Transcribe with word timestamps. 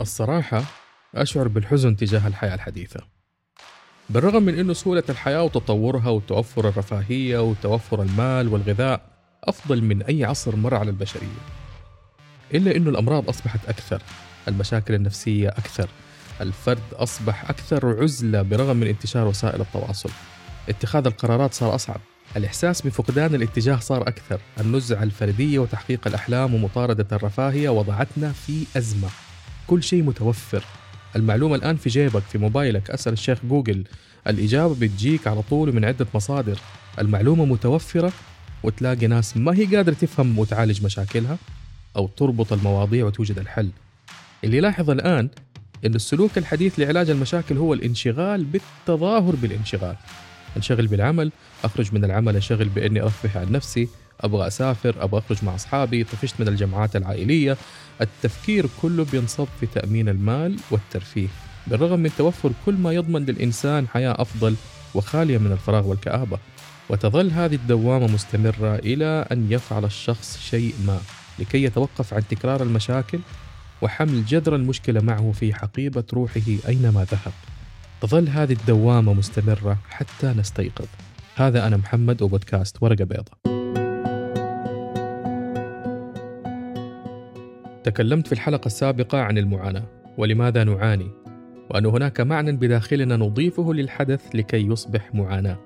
الصراحة 0.00 0.64
أشعر 1.14 1.48
بالحزن 1.48 1.96
تجاه 1.96 2.26
الحياة 2.26 2.54
الحديثة. 2.54 3.00
بالرغم 4.10 4.42
من 4.42 4.58
أنه 4.58 4.72
سهولة 4.72 5.02
الحياة 5.08 5.42
وتطورها 5.42 6.08
وتوفر 6.08 6.68
الرفاهية 6.68 7.38
وتوفر 7.38 8.02
المال 8.02 8.48
والغذاء 8.48 9.00
أفضل 9.44 9.82
من 9.82 10.02
أي 10.02 10.24
عصر 10.24 10.56
مر 10.56 10.74
على 10.74 10.90
البشرية. 10.90 11.38
إلا 12.54 12.76
أنه 12.76 12.90
الأمراض 12.90 13.28
أصبحت 13.28 13.68
أكثر 13.68 14.02
المشاكل 14.48 14.94
النفسية 14.94 15.48
أكثر 15.48 15.88
الفرد 16.40 16.82
أصبح 16.92 17.50
أكثر 17.50 18.02
عزلة 18.02 18.42
برغم 18.42 18.76
من 18.76 18.86
انتشار 18.86 19.26
وسائل 19.26 19.60
التواصل. 19.60 20.10
اتخاذ 20.68 21.06
القرارات 21.06 21.54
صار 21.54 21.74
أصعب 21.74 22.00
الإحساس 22.36 22.82
بفقدان 22.82 23.34
الاتجاه 23.34 23.76
صار 23.76 24.08
أكثر 24.08 24.40
النزعة 24.60 25.02
الفردية 25.02 25.58
وتحقيق 25.58 26.06
الأحلام 26.06 26.54
ومطاردة 26.54 27.16
الرفاهية 27.16 27.68
وضعتنا 27.68 28.32
في 28.32 28.66
أزمة. 28.76 29.08
كل 29.68 29.82
شيء 29.82 30.02
متوفر. 30.02 30.64
المعلومة 31.16 31.54
الآن 31.54 31.76
في 31.76 31.88
جيبك 31.88 32.22
في 32.22 32.38
موبايلك. 32.38 32.90
أسأل 32.90 33.12
الشيخ 33.12 33.38
جوجل 33.44 33.84
الإجابة 34.26 34.74
بتجيك 34.74 35.26
على 35.26 35.42
طول 35.42 35.74
من 35.74 35.84
عدة 35.84 36.06
مصادر. 36.14 36.58
المعلومة 36.98 37.44
متوفرة 37.44 38.12
وتلاقي 38.62 39.06
ناس 39.06 39.36
ما 39.36 39.54
هي 39.56 39.76
قادرة 39.76 39.94
تفهم 39.94 40.38
وتعالج 40.38 40.84
مشاكلها 40.84 41.38
أو 41.96 42.06
تربط 42.06 42.52
المواضيع 42.52 43.06
وتوجد 43.06 43.38
الحل. 43.38 43.70
اللي 44.44 44.60
لاحظ 44.60 44.90
الآن 44.90 45.28
أن 45.86 45.94
السلوك 45.94 46.38
الحديث 46.38 46.80
لعلاج 46.80 47.10
المشاكل 47.10 47.56
هو 47.56 47.74
الانشغال 47.74 48.44
بالتظاهر 48.44 49.36
بالانشغال. 49.36 49.96
انشغل 50.56 50.86
بالعمل 50.86 51.32
أخرج 51.64 51.94
من 51.94 52.04
العمل 52.04 52.34
انشغل 52.34 52.68
بإني 52.68 53.02
أرفه 53.02 53.40
عن 53.40 53.52
نفسي. 53.52 53.88
أبغى 54.20 54.46
أسافر 54.46 55.04
أبغى 55.04 55.18
أخرج 55.18 55.44
مع 55.44 55.54
أصحابي 55.54 56.04
طفشت 56.04 56.40
من 56.40 56.48
الجمعات 56.48 56.96
العائلية. 56.96 57.56
التفكير 58.00 58.66
كله 58.82 59.04
بينصب 59.04 59.48
في 59.60 59.66
تأمين 59.66 60.08
المال 60.08 60.56
والترفيه. 60.70 61.28
بالرغم 61.66 62.00
من 62.00 62.10
توفر 62.18 62.52
كل 62.66 62.74
ما 62.74 62.92
يضمن 62.92 63.24
للإنسان 63.24 63.88
حياة 63.88 64.22
أفضل 64.22 64.54
وخالية 64.94 65.38
من 65.38 65.52
الفراغ 65.52 65.86
والكآبة. 65.86 66.38
وتظل 66.88 67.30
هذه 67.30 67.54
الدوامة 67.54 68.06
مستمرة 68.06 68.74
إلى 68.74 69.26
أن 69.32 69.46
يفعل 69.52 69.84
الشخص 69.84 70.38
شيء 70.50 70.74
ما 70.86 71.00
لكي 71.38 71.64
يتوقف 71.64 72.14
عن 72.14 72.22
تكرار 72.28 72.62
المشاكل 72.62 73.18
وحمل 73.82 74.24
جذر 74.24 74.56
المشكلة 74.56 75.00
معه 75.00 75.32
في 75.32 75.54
حقيبة 75.54 76.04
روحه 76.12 76.68
أينما 76.68 77.06
ذهب. 77.10 77.32
تظل 78.00 78.28
هذه 78.28 78.52
الدوامة 78.52 79.12
مستمرة 79.12 79.78
حتى 79.90 80.26
نستيقظ. 80.26 80.86
هذا 81.36 81.66
أنا 81.66 81.76
محمد 81.76 82.22
وبودكاست 82.22 82.82
ورقة 82.82 83.04
بيضة. 83.04 83.57
تكلمت 87.90 88.26
في 88.26 88.32
الحلقة 88.32 88.66
السابقة 88.66 89.18
عن 89.18 89.38
المعاناة 89.38 89.84
ولماذا 90.18 90.64
نعاني 90.64 91.10
وأن 91.70 91.86
هناك 91.86 92.20
معنى 92.20 92.52
بداخلنا 92.52 93.16
نضيفه 93.16 93.72
للحدث 93.72 94.34
لكي 94.34 94.66
يصبح 94.66 95.14
معاناة 95.14 95.58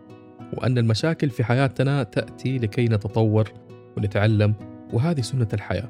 وأن 0.53 0.78
المشاكل 0.78 1.31
في 1.31 1.45
حياتنا 1.45 2.03
تأتي 2.03 2.59
لكي 2.59 2.84
نتطور 2.84 3.53
ونتعلم 3.97 4.55
وهذه 4.93 5.20
سنة 5.20 5.48
الحياة 5.53 5.89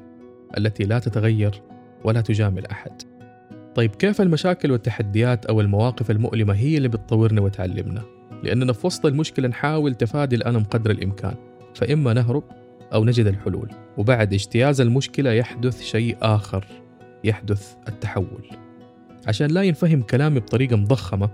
التي 0.57 0.83
لا 0.83 0.99
تتغير 0.99 1.61
ولا 2.03 2.21
تجامل 2.21 2.65
أحد 2.65 3.01
طيب 3.75 3.95
كيف 3.95 4.21
المشاكل 4.21 4.71
والتحديات 4.71 5.45
أو 5.45 5.61
المواقف 5.61 6.11
المؤلمة 6.11 6.53
هي 6.53 6.77
اللي 6.77 6.87
بتطورنا 6.87 7.41
وتعلمنا؟ 7.41 8.01
لأننا 8.43 8.73
في 8.73 8.87
وسط 8.87 9.05
المشكلة 9.05 9.47
نحاول 9.47 9.95
تفادي 9.95 10.35
الألم 10.35 10.63
قدر 10.63 10.91
الإمكان 10.91 11.35
فإما 11.75 12.13
نهرب 12.13 12.43
أو 12.93 13.05
نجد 13.05 13.25
الحلول. 13.25 13.69
وبعد 13.97 14.33
اجتياز 14.33 14.81
المشكلة 14.81 15.31
يحدث 15.31 15.81
شيء 15.81 16.17
آخر 16.21 16.65
يحدث 17.23 17.75
التحول. 17.87 18.49
عشان 19.27 19.47
لا 19.47 19.61
ينفهم 19.61 20.01
كلامي 20.01 20.39
بطريقة 20.39 20.75
مضخمة 20.75 21.29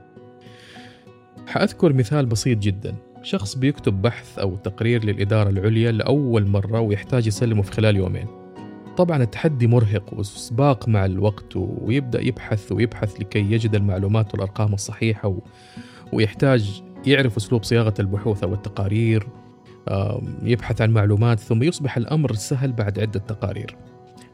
حأذكر 1.48 1.94
مثال 1.94 2.26
بسيط 2.26 2.58
جدا. 2.58 2.96
شخص 3.24 3.56
بيكتب 3.56 4.02
بحث 4.02 4.40
أو 4.40 4.56
تقرير 4.56 5.06
للإدارة 5.06 5.50
العليا 5.50 5.92
لأول 5.92 6.48
مرة 6.48 6.80
ويحتاج 6.80 7.28
يسلمه 7.28 7.62
في 7.62 7.72
خلال 7.72 7.96
يومين. 7.96 8.28
طبعا 8.98 9.24
التحدي 9.24 9.68
مرهق 9.68 10.14
وسباق 10.14 10.90
مع 10.90 11.06
الوقت 11.06 11.56
ويبدأ 11.56 12.22
يبحث 12.22 12.72
ويبحث 12.72 13.20
لكي 13.20 13.40
يجد 13.40 13.76
المعلومات 13.76 14.34
والأرقام 14.34 14.74
الصحيحة 14.74 15.28
و... 15.28 15.40
ويحتاج 16.14 16.82
يعرف 17.06 17.38
أسلوب 17.38 17.64
صياغة 17.64 17.94
البحوث 18.00 18.44
أو 18.44 18.54
التقارير. 18.54 19.28
يبحث 20.44 20.82
عن 20.82 20.92
معلومات 20.92 21.40
ثم 21.40 21.64
يصبح 21.64 21.98
الأمر 21.98 22.34
سهل 22.34 22.72
بعد 22.72 23.00
عدة 23.00 23.20
تقارير. 23.20 23.76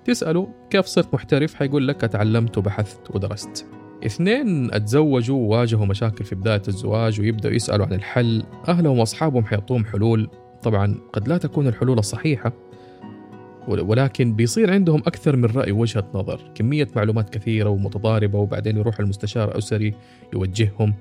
تسأله 0.05 0.47
كيف 0.69 0.85
صرت 0.85 1.13
محترف؟ 1.13 1.53
حيقول 1.53 1.87
لك 1.87 2.01
تعلمت 2.01 2.57
وبحثت 2.57 3.15
ودرست. 3.15 3.65
اثنين 4.05 4.73
أتزوجوا 4.73 5.37
وواجهوا 5.37 5.85
مشاكل 5.85 6.25
في 6.25 6.35
بداية 6.35 6.61
الزواج 6.67 7.21
ويبدأوا 7.21 7.53
يسألوا 7.53 7.85
عن 7.85 7.93
الحل. 7.93 8.43
أهلهم 8.67 8.99
وأصحابهم 8.99 9.45
حيعطوهم 9.45 9.85
حلول. 9.85 10.29
طبعا 10.63 10.95
قد 11.13 11.27
لا 11.27 11.37
تكون 11.37 11.67
الحلول 11.67 11.99
الصحيحة 11.99 12.53
ولكن 13.67 14.35
بيصير 14.35 14.73
عندهم 14.73 14.99
أكثر 14.99 15.35
من 15.35 15.45
رأي 15.45 15.71
وجهة 15.71 16.07
نظر. 16.13 16.41
كمية 16.55 16.87
معلومات 16.95 17.29
كثيرة 17.29 17.69
ومتضاربة 17.69 18.39
وبعدين 18.39 18.77
يروح 18.77 18.99
المستشار 18.99 19.57
أسري 19.57 19.93
يوجههم. 20.33 20.93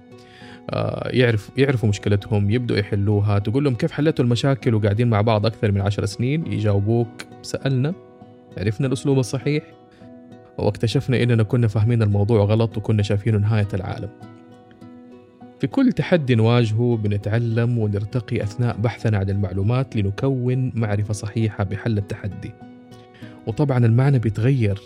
يعرف 1.07 1.51
يعرفوا 1.57 1.89
مشكلتهم 1.89 2.51
يبدوا 2.51 2.77
يحلوها. 2.77 3.39
تقول 3.39 3.65
لهم 3.65 3.75
كيف 3.75 3.93
حليتوا 3.93 4.25
المشاكل 4.25 4.75
وقاعدين 4.75 5.11
مع 5.11 5.21
بعض 5.21 5.47
أكثر 5.47 5.73
من 5.73 5.81
عشر 5.81 6.05
سنين؟ 6.05 6.53
يجاوبوك 6.53 7.27
سألنا 7.43 7.95
عرفنا 8.59 8.87
الأسلوب 8.87 9.19
الصحيح 9.19 9.63
واكتشفنا 10.59 11.23
إننا 11.23 11.43
كنا 11.43 11.69
فاهمين 11.69 12.03
الموضوع 12.03 12.45
غلط 12.45 12.77
وكنا 12.77 13.03
شايفينه 13.03 13.39
نهاية 13.39 13.69
العالم. 13.75 14.09
في 15.61 15.67
كل 15.67 15.93
تحدي 15.93 16.35
نواجهه 16.35 16.99
بنتعلم 17.03 17.79
ونرتقي 17.79 18.43
أثناء 18.43 18.77
بحثنا 18.77 19.19
عن 19.19 19.31
المعلومات 19.31 19.97
لنكون 19.97 20.73
معرفة 20.75 21.13
صحيحة 21.13 21.65
بحل 21.65 21.99
التحدي. 21.99 22.51
وطبعا 23.47 23.87
المعنى 23.87 24.19
بيتغير. 24.19 24.81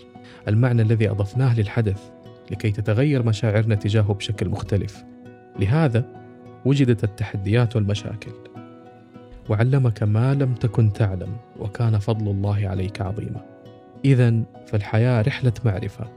المعنى 0.48 0.82
الذي 0.82 1.10
أضفناه 1.10 1.60
للحدث 1.60 2.10
لكي 2.50 2.70
تتغير 2.70 3.22
مشاعرنا 3.22 3.74
تجاهه 3.74 4.14
بشكل 4.14 4.48
مختلف. 4.48 5.04
لهذا 5.58 6.04
وجدت 6.64 7.04
التحديات 7.04 7.76
والمشاكل. 7.76 8.32
وعلمك 9.48 10.02
ما 10.02 10.34
لم 10.34 10.54
تكن 10.54 10.92
تعلم 10.92 11.36
وكان 11.58 11.98
فضل 11.98 12.30
الله 12.30 12.68
عليك 12.68 13.00
عظيما. 13.00 13.44
اذا 14.04 14.42
فالحياة 14.66 15.22
رحلة 15.22 15.52
معرفة. 15.64 16.08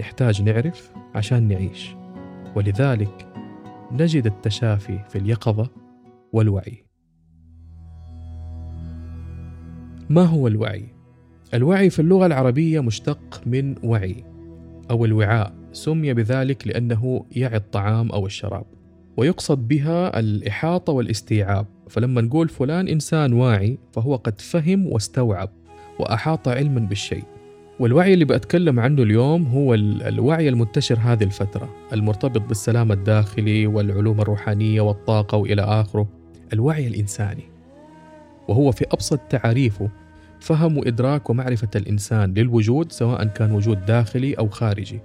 نحتاج 0.00 0.42
نعرف 0.42 0.92
عشان 1.14 1.48
نعيش. 1.48 1.94
ولذلك 2.56 3.26
نجد 3.92 4.26
التشافي 4.26 4.98
في 5.08 5.18
اليقظة 5.18 5.70
والوعي. 6.32 6.84
ما 10.10 10.24
هو 10.24 10.46
الوعي؟ 10.46 10.88
الوعي 11.54 11.90
في 11.90 11.98
اللغة 11.98 12.26
العربية 12.26 12.80
مشتق 12.80 13.40
من 13.46 13.74
وعي 13.84 14.24
أو 14.90 15.04
الوعاء. 15.04 15.52
سمي 15.72 16.14
بذلك 16.14 16.66
لأنه 16.66 17.26
يعي 17.36 17.56
الطعام 17.56 18.10
أو 18.10 18.26
الشراب. 18.26 18.77
ويقصد 19.18 19.68
بها 19.68 20.18
الإحاطة 20.18 20.92
والاستيعاب. 20.92 21.66
فلما 21.88 22.20
نقول 22.20 22.48
فلان 22.48 22.88
إنسان 22.88 23.32
واعي 23.32 23.78
فهو 23.92 24.16
قد 24.16 24.40
فهم 24.40 24.86
واستوعب 24.86 25.50
وأحاط 25.98 26.48
علما 26.48 26.80
بالشيء. 26.80 27.24
والوعي 27.80 28.14
اللي 28.14 28.24
بأتكلم 28.24 28.80
عنه 28.80 29.02
اليوم 29.02 29.46
هو 29.46 29.74
الوعي 29.74 30.48
المنتشر 30.48 30.98
هذه 30.98 31.24
الفترة 31.24 31.74
المرتبط 31.92 32.40
بالسلام 32.40 32.92
الداخلي 32.92 33.66
والعلوم 33.66 34.20
الروحانية 34.20 34.80
والطاقة 34.80 35.38
وإلى 35.38 35.62
آخره 35.62 36.08
الوعي 36.52 36.86
الإنساني. 36.86 37.44
وهو 38.48 38.72
في 38.72 38.84
أبسط 38.92 39.18
تعاريفه 39.18 39.88
فهم 40.40 40.78
وإدراك 40.78 41.30
ومعرفة 41.30 41.70
الإنسان 41.76 42.34
للوجود 42.34 42.92
سواء 42.92 43.24
كان 43.24 43.52
وجود 43.52 43.86
داخلي 43.86 44.34
أو 44.34 44.48
خارجي. 44.48 45.00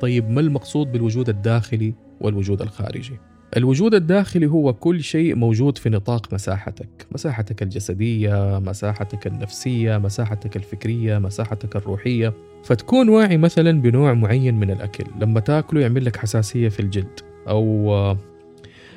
طيب 0.00 0.30
ما 0.30 0.40
المقصود 0.40 0.92
بالوجود 0.92 1.28
الداخلي 1.28 1.94
والوجود 2.20 2.62
الخارجي؟ 2.62 3.31
الوجود 3.56 3.94
الداخلي 3.94 4.46
هو 4.46 4.72
كل 4.72 5.02
شيء 5.02 5.34
موجود 5.34 5.78
في 5.78 5.90
نطاق 5.90 6.34
مساحتك. 6.34 7.06
مساحتك 7.12 7.62
الجسدية 7.62 8.58
مساحتك 8.58 9.26
النفسية 9.26 9.98
مساحتك 9.98 10.56
الفكرية 10.56 11.18
مساحتك 11.18 11.76
الروحية. 11.76 12.32
فتكون 12.64 13.08
واعي 13.08 13.36
مثلا 13.36 13.82
بنوع 13.82 14.14
معين 14.14 14.54
من 14.54 14.70
الأكل. 14.70 15.04
لما 15.20 15.40
تاكله 15.40 15.80
يعمل 15.80 16.04
لك 16.04 16.16
حساسية 16.16 16.68
في 16.68 16.80
الجلد. 16.80 17.20
أو 17.48 18.16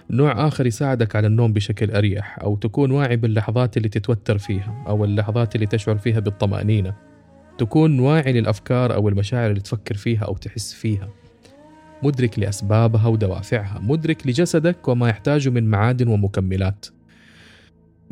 نوع 0.09 0.47
آخر 0.47 0.65
يساعدك 0.65 1.15
على 1.15 1.27
النوم 1.27 1.53
بشكل 1.53 1.91
أريح. 1.91 2.39
أو 2.41 2.55
تكون 2.55 2.91
واعي 2.91 3.15
باللحظات 3.15 3.77
اللي 3.77 3.89
تتوتر 3.89 4.37
فيها. 4.37 4.83
أو 4.87 5.05
اللحظات 5.05 5.55
اللي 5.55 5.65
تشعر 5.65 5.97
فيها 5.97 6.19
بالطمأنينة. 6.19 6.93
تكون 7.57 7.99
واعي 7.99 8.33
للأفكار 8.33 8.93
أو 8.93 9.09
المشاعر 9.09 9.49
اللي 9.49 9.61
تفكر 9.61 9.95
فيها 9.95 10.23
أو 10.23 10.37
تحس 10.37 10.73
فيها. 10.73 11.09
مدرك 12.05 12.39
لأسبابها 12.39 13.07
ودوافعها 13.07 13.79
مدرك 13.79 14.27
لجسدك 14.27 14.87
وما 14.87 15.09
يحتاجه 15.09 15.49
من 15.49 15.69
معادن 15.69 16.07
ومكملات. 16.07 16.85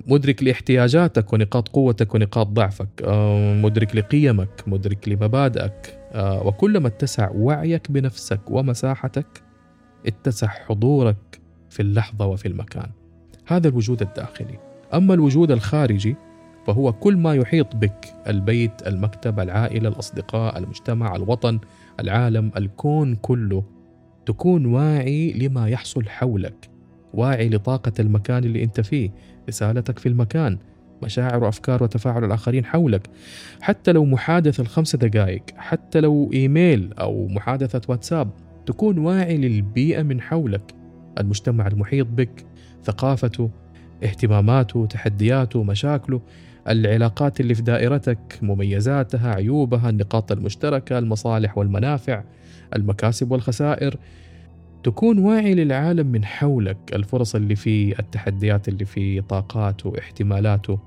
مدرك 0.07 0.43
لاحتياجاتك 0.43 1.33
ونقاط 1.33 1.69
قوتك 1.69 2.15
ونقاط 2.15 2.47
ضعفك 2.47 2.89
مدرك 3.63 3.95
لقيمك 3.95 4.63
مدرك 4.67 5.09
لمبادئك 5.09 5.99
آه، 6.11 6.47
وكلما 6.47 6.87
اتسع 6.87 7.29
وعيك 7.35 7.91
بنفسك 7.91 8.41
ومساحتك 8.49 9.43
اتسع 10.07 10.47
حضورك 10.47 11.39
في 11.69 11.81
اللحظة 11.81 12.25
وفي 12.25 12.47
المكان. 12.47 12.89
هذا 13.45 13.67
الوجود 13.67 14.01
الداخلي. 14.01 14.59
أما 14.93 15.13
الوجود 15.13 15.51
الخارجي 15.51 16.15
فهو 16.67 16.93
كل 16.93 17.17
ما 17.17 17.35
يحيط 17.35 17.75
بك 17.75 18.13
البيت 18.27 18.87
المكتب 18.87 19.39
العائلة 19.39 19.89
الأصدقاء 19.89 20.57
المجتمع 20.57 21.15
الوطن 21.15 21.59
العالم 21.99 22.51
الكون 22.57 23.15
كله. 23.15 23.63
تكون 24.25 24.65
واعي 24.65 25.33
لما 25.33 25.69
يحصل 25.69 26.09
حولك 26.09 26.69
واعي 27.13 27.49
لطاقة 27.49 27.91
المكان 27.99 28.43
اللي 28.43 28.63
أنت 28.63 28.81
فيه 28.81 29.09
رسالتك 29.49 29.99
في 29.99 30.09
المكان 30.09 30.57
مشاعر 31.03 31.43
وأفكار 31.43 31.83
وتفاعل 31.83 32.23
الآخرين 32.23 32.65
حولك. 32.65 33.09
حتى 33.61 33.91
لو 33.91 34.05
محادثة 34.05 34.61
الخمس 34.61 34.95
دقائق 34.95 35.43
حتى 35.57 35.99
لو 35.99 36.31
إيميل 36.33 36.93
أو 36.93 37.27
محادثة 37.27 37.81
واتساب 37.87 38.29
تكون 38.65 38.97
واعي 38.97 39.37
للبيئة 39.37 40.01
من 40.01 40.21
حولك 40.21 40.73
المجتمع 41.19 41.67
المحيط 41.67 42.07
بك 42.07 42.45
ثقافته 42.83 43.49
اهتماماته 44.03 44.85
تحدياته 44.85 45.63
مشاكله 45.63 46.21
العلاقات 46.67 47.39
اللي 47.39 47.55
في 47.55 47.61
دائرتك 47.61 48.39
مميزاتها 48.41 49.35
عيوبها 49.35 49.89
النقاط 49.89 50.31
المشتركة 50.31 50.99
المصالح 50.99 51.57
والمنافع. 51.57 52.23
المكاسب 52.75 53.31
والخسائر 53.31 53.97
تكون 54.83 55.19
واعي 55.19 55.53
للعالم 55.53 56.07
من 56.07 56.25
حولك 56.25 56.77
الفرص 56.93 57.35
اللي 57.35 57.55
فيه 57.55 57.93
التحديات 57.99 58.67
اللي 58.67 58.85
فيه 58.85 59.21
طاقاته 59.21 59.93
احتمالاته. 59.99 60.79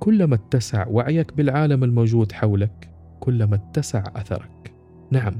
كلما 0.00 0.34
اتسع 0.34 0.86
وعيك 0.88 1.36
بالعالم 1.36 1.84
الموجود 1.84 2.32
حولك 2.32 2.90
كلما 3.20 3.54
اتسع 3.54 4.04
أثرك. 4.16 4.72
نعم 5.10 5.34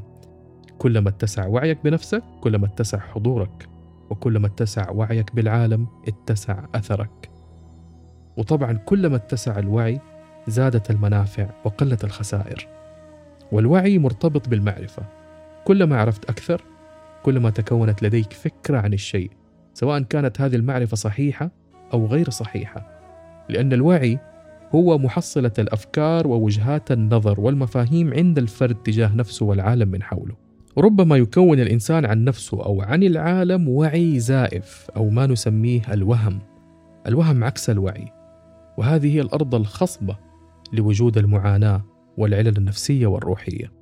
كلما 0.78 1.08
اتسع 1.08 1.46
وعيك 1.46 1.78
بنفسك 1.84 2.22
كلما 2.40 2.66
اتسع 2.66 2.98
حضورك 2.98 3.68
وكلما 4.10 4.46
اتسع 4.46 4.90
وعيك 4.90 5.34
بالعالم 5.34 5.86
اتسع 6.08 6.64
أثرك. 6.74 7.30
وطبعا 8.36 8.72
كلما 8.72 9.16
اتسع 9.16 9.58
الوعي 9.58 10.00
زادت 10.48 10.90
المنافع 10.90 11.48
وقلت 11.64 12.04
الخسائر. 12.04 12.68
والوعي 13.52 13.98
مرتبط 13.98 14.48
بالمعرفة. 14.48 15.02
كلما 15.64 16.00
عرفت 16.00 16.30
أكثر 16.30 16.62
كلما 17.22 17.50
تكونت 17.50 18.02
لديك 18.02 18.32
فكرة 18.32 18.78
عن 18.78 18.92
الشيء 18.92 19.30
سواء 19.74 20.02
كانت 20.02 20.40
هذه 20.40 20.56
المعرفة 20.56 20.96
صحيحة 20.96 21.50
أو 21.92 22.06
غير 22.06 22.30
صحيحة. 22.30 22.88
لأن 23.48 23.72
الوعي 23.72 24.18
هو 24.74 24.98
محصلة 24.98 25.52
الأفكار 25.58 26.26
ووجهات 26.26 26.92
النظر 26.92 27.40
والمفاهيم 27.40 28.14
عند 28.14 28.38
الفرد 28.38 28.74
تجاه 28.74 29.14
نفسه 29.14 29.46
والعالم 29.46 29.88
من 29.88 30.02
حوله. 30.02 30.34
ربما 30.78 31.16
يكون 31.16 31.60
الإنسان 31.60 32.04
عن 32.04 32.24
نفسه 32.24 32.64
أو 32.64 32.82
عن 32.82 33.02
العالم 33.02 33.68
وعي 33.68 34.18
زائف 34.18 34.90
أو 34.96 35.10
ما 35.10 35.26
نسميه 35.26 35.82
الوهم. 35.92 36.38
الوهم 37.06 37.44
عكس 37.44 37.70
الوعي 37.70 38.12
وهذه 38.78 39.14
هي 39.14 39.20
الأرض 39.20 39.54
الخصبة 39.54 40.16
لوجود 40.72 41.18
المعاناة. 41.18 41.82
والعلل 42.16 42.56
النفسية 42.56 43.06
والروحية. 43.06 43.72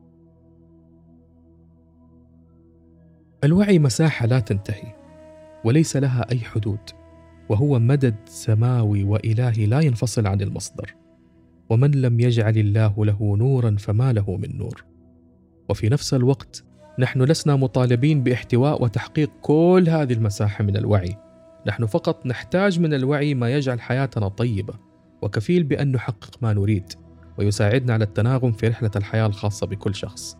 الوعي 3.44 3.78
مساحة 3.78 4.26
لا 4.26 4.40
تنتهي 4.40 4.94
وليس 5.64 5.96
لها 5.96 6.31
أي 6.32 6.38
حدود 6.38 6.78
وهو 7.48 7.78
مدد 7.78 8.14
سماوي 8.25 9.04
وإلهي 9.04 9.66
لا 9.66 9.81
ينفصل 9.81 10.26
عن 10.26 10.40
المصدر 10.40 10.94
ومن 11.70 11.90
لم 11.90 12.20
يجعل 12.20 12.58
الله 12.58 13.04
له 13.04 13.36
نورا 13.36 13.76
فما 13.78 14.12
له 14.12 14.37
من 14.37 14.58
نور. 14.58 14.84
وفي 15.69 15.88
نفس 15.88 16.14
الوقت 16.14 16.64
نحن 16.98 17.22
لسنا 17.22 17.56
مطالبين 17.56 18.22
باحتواء 18.22 18.82
وتحقيق 18.82 19.30
كل 19.40 19.84
هذه 19.88 20.12
المساحة 20.12 20.64
من 20.64 20.76
الوعي. 20.76 21.16
نحن 21.66 21.87
فقط 21.87 22.26
نحتاج 22.26 22.80
من 22.80 22.94
الوعي 22.94 23.34
ما 23.34 23.54
يجعل 23.54 23.80
حياتنا 23.80 24.28
طيبة 24.28 24.75
وكفيل 25.22 25.62
بأن 25.62 25.92
نحقق 25.92 26.42
ما 26.42 26.52
نريد. 26.52 26.92
ويساعدنا 27.38 27.92
على 27.92 28.04
التناغم 28.04 28.52
في 28.52 28.69
رحلة 28.69 28.90
الحياة 28.96 29.26
الخاصة 29.26 29.66
بكل 29.66 29.94
شخص. 29.94 30.36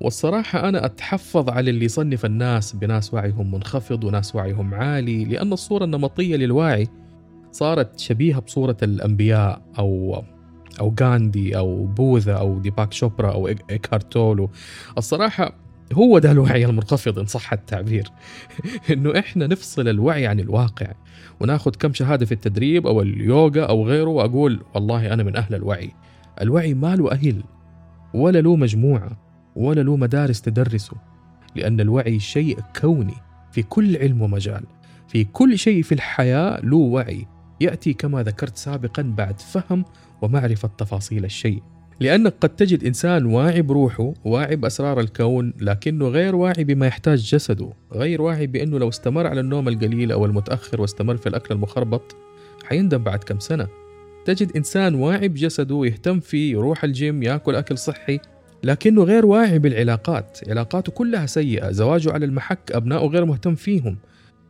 والصراحة 0.00 0.68
أنا 0.68 0.84
أتحفظ 0.84 1.50
على 1.50 1.70
اللي 1.70 1.84
يصنف 1.84 2.24
الناس 2.24 2.76
بناس 2.76 3.14
وعيهم 3.14 3.50
منخفض 3.54 4.04
وناس 4.04 4.36
وعيهم 4.36 4.74
عالي 4.74 5.24
لأن 5.24 5.52
الصورة 5.52 5.84
النمطية 5.84 6.36
للواعي 6.36 6.88
صارت 7.52 7.98
شبيهة 7.98 8.40
بصورة 8.40 8.76
الأنبياء 8.82 9.62
أو 9.78 10.22
أو 10.80 10.94
غاندي 11.00 11.56
أو 11.58 11.86
بوذا 11.86 12.32
أو 12.34 12.58
ديباك 12.58 12.92
شوبرا 12.92 13.32
أو 13.32 13.48
إيكارت 13.48 13.99
تولي 13.99 14.50
الصراحة 14.98 15.69
هو 15.92 16.18
ده 16.18 16.30
الوعي 16.30 16.64
المنخفض 16.64 17.18
إن 17.18 17.26
صح 17.26 17.52
التعبير. 17.52 18.08
إنه 18.92 19.18
إحنا 19.18 19.46
نفصل 19.46 19.88
الوعي 19.88 20.26
عن 20.26 20.40
الواقع 20.40 20.92
وناخذ 21.40 21.70
كم 21.70 21.92
شهادة 21.92 22.26
في 22.26 22.32
التدريب 22.32 22.86
أو 22.86 23.02
اليوغا 23.02 23.62
أو 23.62 23.86
غيره 23.86 24.08
وأقول 24.08 24.62
والله 24.74 25.12
أنا 25.12 25.22
من 25.22 25.36
أهل 25.36 25.54
الوعي. 25.54 25.90
الوعي 26.40 26.74
ما 26.74 26.96
له 26.96 27.12
أهل 27.12 27.42
ولا 28.14 28.40
له 28.40 28.56
مجموعة 28.56 29.10
ولا 29.56 29.80
له 29.80 29.96
مدارس 29.96 30.40
تدرسه 30.40 30.96
لأن 31.56 31.80
الوعي 31.80 32.18
شيء 32.18 32.58
كوني 32.80 33.14
في 33.52 33.62
كل 33.62 33.96
علم 33.96 34.22
ومجال. 34.22 34.64
في 35.08 35.24
كل 35.24 35.58
شيء 35.58 35.82
في 35.82 35.92
الحياة 35.92 36.60
له 36.60 36.76
وعي. 36.76 37.26
يأتي 37.60 37.92
كما 37.92 38.22
ذكرت 38.22 38.56
سابقا 38.56 39.02
بعد 39.02 39.40
فهم 39.40 39.84
ومعرفة 40.22 40.70
تفاصيل 40.78 41.24
الشيء. 41.24 41.62
لأنك 42.00 42.34
قد 42.40 42.48
تجد 42.48 42.84
إنسان 42.84 43.26
واعي 43.26 43.62
بروحه 43.62 44.14
واعي 44.24 44.56
بأسرار 44.56 45.00
الكون 45.00 45.52
لكنه 45.60 46.08
غير 46.08 46.36
واعي 46.36 46.64
بما 46.64 46.86
يحتاج 46.86 47.18
جسده 47.18 47.72
غير 47.92 48.22
واعي 48.22 48.46
بأنه 48.46 48.78
لو 48.78 48.88
استمر 48.88 49.26
على 49.26 49.40
النوم 49.40 49.68
القليل 49.68 50.12
أو 50.12 50.26
المتأخر 50.26 50.80
واستمر 50.80 51.16
في 51.16 51.28
الأكل 51.28 51.54
المخربط 51.54 52.16
حيندم 52.64 52.98
بعد 52.98 53.24
كم 53.24 53.38
سنة. 53.38 53.68
تجد 54.24 54.56
إنسان 54.56 54.94
واعي 54.94 55.28
بجسده 55.28 55.80
يهتم 55.84 56.20
فيه 56.20 56.52
يروح 56.52 56.84
الجيم 56.84 57.22
يأكل 57.22 57.54
أكل 57.54 57.78
صحي 57.78 58.20
لكنه 58.64 59.02
غير 59.04 59.26
واعي 59.26 59.58
بالعلاقات. 59.58 60.38
علاقاته 60.48 60.92
كلها 60.92 61.26
سيئة 61.26 61.70
زواجه 61.70 62.12
على 62.12 62.24
المحك 62.24 62.72
أبنائه 62.72 63.06
غير 63.06 63.24
مهتم 63.24 63.54
فيهم. 63.54 63.96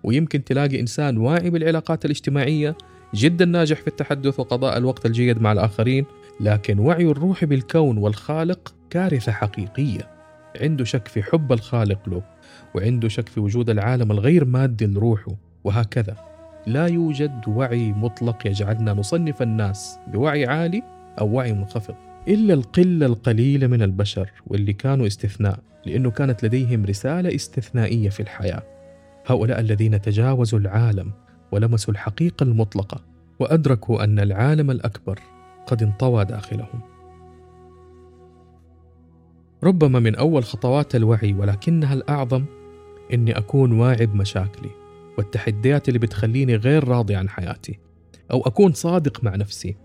ويمكن 0.02 0.44
تلاقي 0.44 0.80
إنسان 0.80 1.16
واعي 1.16 1.50
بالعلاقات 1.50 2.04
الاجتماعية 2.04 2.76
جدا 3.14 3.44
ناجح 3.44 3.80
في 3.80 3.88
التحدث 3.88 4.40
وقضاء 4.40 4.78
الوقت 4.78 5.06
الجيد 5.06 5.42
مع 5.42 5.52
الآخرين 5.52 6.04
لكن 6.40 6.78
وعي 6.78 7.04
الروح 7.04 7.44
بالكون 7.44 7.98
والخالق 7.98 8.74
كارثة 8.90 9.32
حقيقية. 9.32 10.10
عنده 10.60 10.84
شك 10.84 11.08
في 11.08 11.22
حب 11.22 11.52
الخالق 11.52 12.08
له 12.08 12.22
وعنده 12.74 13.08
شك 13.08 13.28
في 13.28 13.40
وجود 13.40 13.70
العالم 13.70 14.12
الغير 14.12 14.44
مادي 14.44 14.86
لروحه 14.86 15.36
وهكذا. 15.64 16.16
لا 16.66 16.86
يوجد 16.86 17.48
وعي 17.48 17.92
مطلق 17.92 18.46
يجعلنا 18.46 18.92
نصنف 18.92 19.42
الناس 19.42 19.98
بوعي 20.12 20.46
عالي 20.46 20.82
أو 21.20 21.32
وعي 21.32 21.52
منخفض. 21.52 21.94
إلا 22.28 22.54
القلة 22.54 23.06
القليلة 23.06 23.66
من 23.66 23.82
البشر 23.82 24.30
واللي 24.46 24.72
كانوا 24.72 25.06
استثناء 25.06 25.58
لأنه 25.86 26.10
كانت 26.10 26.44
لديهم 26.44 26.84
رسالة 26.84 27.34
استثنائية 27.34 28.08
في 28.08 28.20
الحياة. 28.20 28.62
هؤلاء 29.26 29.60
الذين 29.60 30.00
تجاوزوا 30.00 30.58
العالم 30.58 31.12
ولمسوا 31.52 31.92
الحقيقة 31.94 32.44
المطلقة 32.44 33.00
وأدركوا 33.38 34.04
أن 34.04 34.18
العالم 34.18 34.70
الأكبر 34.70 35.20
قد 35.70 35.82
انطوى 35.82 36.24
داخلهم. 36.24 36.80
ربما 39.64 40.00
من 40.00 40.14
أول 40.14 40.44
خطوات 40.44 40.94
الوعي 40.96 41.32
ولكنها 41.32 41.94
الأعظم 41.94 42.44
إني 43.12 43.38
أكون 43.38 43.72
واعي 43.72 44.06
بمشاكلي 44.06 44.70
والتحديات 45.18 45.88
اللي 45.88 45.98
بتخليني 45.98 46.56
غير 46.56 46.88
راضي 46.88 47.14
عن 47.14 47.28
حياتي 47.28 47.78
أو 48.30 48.40
أكون 48.40 48.72
صادق 48.72 49.24
مع 49.24 49.36
نفسي 49.36 49.76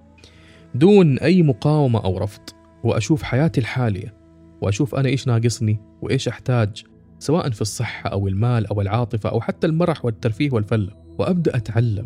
دون 0.75 1.19
أي 1.19 1.43
مقاومة 1.43 2.03
أو 2.03 2.17
رفض 2.17 2.41
وأشوف 2.83 3.23
حياتي 3.23 3.61
الحالية 3.61 4.13
وأشوف 4.61 4.95
أنا 4.95 5.09
إيش 5.09 5.27
ناقصني 5.27 5.79
وإيش 6.01 6.27
أحتاج 6.27 6.83
سواء 7.19 7.49
في 7.49 7.61
الصحة 7.61 8.09
أو 8.09 8.27
المال 8.27 8.67
أو 8.67 8.81
العاطفة 8.81 9.29
أو 9.29 9.41
حتى 9.41 9.67
المرح 9.67 10.05
والترفيه 10.05 10.49
والفلة 10.51 10.91
وأبدأ 11.19 11.57
أتعلم 11.57 12.05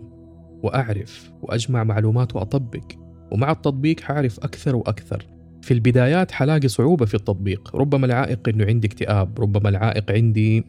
وأعرف 0.63 1.31
وأجمع 1.41 1.83
معلومات 1.83 2.35
وأطبق 2.35 3.08
ومع 3.31 3.51
التطبيق 3.51 3.99
حعرف 3.99 4.39
أكثر 4.39 4.75
وأكثر 4.75 5.25
في 5.61 5.73
البدايات 5.73 6.31
حلاقي 6.31 6.67
صعوبة 6.67 7.05
في 7.05 7.13
التطبيق 7.13 7.75
ربما 7.75 8.05
العائق 8.05 8.49
أنه 8.49 8.65
عندي 8.65 8.87
اكتئاب 8.87 9.39
ربما 9.39 9.69
العائق 9.69 10.11
عندي 10.11 10.63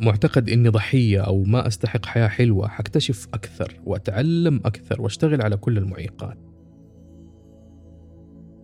معتقد 0.00 0.48
إني 0.48 0.68
ضحية 0.68 1.20
أو 1.20 1.44
ما 1.44 1.66
أستحق 1.66 2.06
حياة 2.06 2.28
حلوة 2.28 2.68
حكتشف 2.68 3.28
أكثر 3.34 3.74
وأتعلم 3.84 4.60
أكثر 4.64 5.02
وأشتغل 5.02 5.42
على 5.42 5.56
كل 5.56 5.78
المعيقات. 5.78 6.38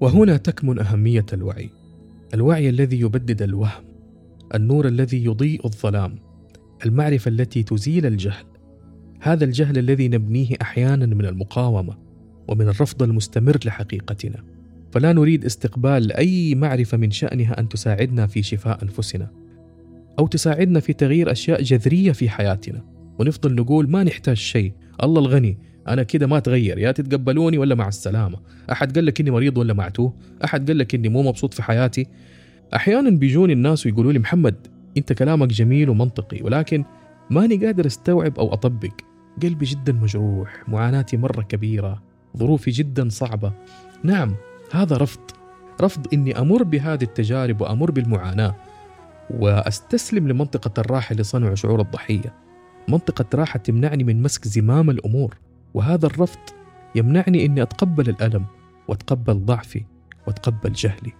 وهنا 0.00 0.36
تكمن 0.36 0.78
أهمية 0.78 1.26
الوعي. 1.32 1.70
الوعي 2.34 2.68
الذي 2.68 3.00
يبدد 3.00 3.42
الوهم، 3.42 3.84
النور 4.54 4.88
الذي 4.88 5.24
يضيء 5.24 5.66
الظلام، 5.66 6.18
المعرفة 6.86 7.28
التي 7.28 7.62
تزيل 7.62 8.06
الجهل. 8.06 8.44
هذا 9.24 9.44
الجهل 9.44 9.78
الذي 9.78 10.08
نبنيه 10.08 10.48
أحيانا 10.62 11.06
من 11.06 11.26
المقاومة 11.26 11.96
ومن 12.48 12.68
الرفض 12.68 13.02
المستمر 13.02 13.58
لحقيقتنا. 13.64 14.44
فلا 14.92 15.12
نريد 15.12 15.44
استقبال 15.44 16.12
أي 16.12 16.54
معرفة 16.54 16.96
من 16.96 17.10
شأنها 17.10 17.60
أن 17.60 17.68
تساعدنا 17.68 18.26
في 18.26 18.42
شفاء 18.42 18.82
أنفسنا 18.82 19.30
أو 20.18 20.26
تساعدنا 20.26 20.80
في 20.80 20.92
تغيير 20.92 21.32
أشياء 21.32 21.62
جذرية 21.62 22.12
في 22.12 22.28
حياتنا. 22.28 22.84
ونفضل 23.18 23.54
نقول 23.54 23.90
ما 23.90 24.04
نحتاج 24.04 24.36
شيء. 24.36 24.72
الله 25.02 25.20
الغني 25.20 25.58
أنا 25.88 26.02
كده 26.02 26.26
ما 26.26 26.36
أتغير. 26.36 26.78
يا 26.78 26.92
تتقبلوني 26.92 27.58
ولا 27.58 27.74
مع 27.74 27.88
السلامة؟ 27.88 28.38
أحد 28.72 28.94
قال 28.94 29.06
لك 29.06 29.20
إني 29.20 29.30
مريض 29.30 29.58
ولا 29.58 29.74
معتوه؟ 29.74 30.14
أحد 30.44 30.66
قال 30.66 30.78
لك 30.78 30.94
إني 30.94 31.08
مو 31.08 31.22
مبسوط 31.22 31.54
في 31.54 31.62
حياتي؟ 31.62 32.06
أحيانا 32.74 33.10
بيجوني 33.10 33.52
الناس 33.52 33.86
ويقولوا 33.86 34.12
لي 34.12 34.18
محمد 34.18 34.54
أنت 34.96 35.12
كلامك 35.12 35.48
جميل 35.48 35.90
ومنطقي 35.90 36.42
ولكن 36.42 36.84
ماني 37.30 37.66
قادر 37.66 37.86
أستوعب 37.86 38.38
أو 38.38 38.52
أطبق 38.52 38.92
قلبي 39.42 39.66
جدا 39.66 39.92
مجروح 39.92 40.68
معاناتي 40.68 41.16
مرة 41.16 41.42
كبيرة 41.42 42.02
ظروفي 42.36 42.70
جدا 42.70 43.08
صعبة. 43.08 43.52
نعم 44.02 44.34
هذا 44.72 44.96
رفض. 44.96 45.20
رفض 45.80 46.06
إني 46.12 46.38
أمر 46.38 46.62
بهذه 46.62 47.02
التجارب 47.02 47.60
وأمر 47.60 47.90
بالمعاناة 47.90 48.54
وأستسلم 49.30 50.28
لمنطقة 50.28 50.80
الراحة 50.80 51.14
لصنع 51.14 51.54
شعور 51.54 51.80
الضحية. 51.80 52.34
منطقة 52.88 53.24
راحة 53.34 53.58
تمنعني 53.58 54.04
من 54.04 54.22
مسك 54.22 54.48
زمام 54.48 54.90
الأمور 54.90 55.36
وهذا 55.74 56.06
الرفض 56.06 56.40
يمنعني 56.94 57.46
إني 57.46 57.62
أتقبل 57.62 58.08
الألم 58.08 58.44
وأتقبل 58.88 59.44
ضعفي 59.44 59.84
وأتقبل 60.26 60.72
جهلي. 60.72 61.12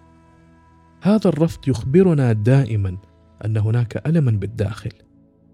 هذا 1.02 1.28
الرفض 1.28 1.68
يخبرنا 1.68 2.32
دائما 2.32 2.96
أن 3.44 3.56
هناك 3.56 4.06
الما 4.06 4.30
بالداخل 4.30 4.92